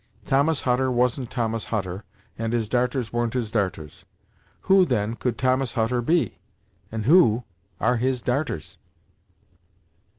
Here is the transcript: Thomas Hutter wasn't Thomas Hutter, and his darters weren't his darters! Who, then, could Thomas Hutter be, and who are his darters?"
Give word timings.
Thomas 0.25 0.63
Hutter 0.63 0.89
wasn't 0.91 1.29
Thomas 1.29 1.65
Hutter, 1.65 2.03
and 2.35 2.53
his 2.53 2.67
darters 2.67 3.13
weren't 3.13 3.35
his 3.35 3.51
darters! 3.51 4.03
Who, 4.61 4.83
then, 4.83 5.15
could 5.15 5.37
Thomas 5.37 5.73
Hutter 5.73 6.01
be, 6.01 6.39
and 6.91 7.05
who 7.05 7.43
are 7.79 7.97
his 7.97 8.19
darters?" 8.23 8.79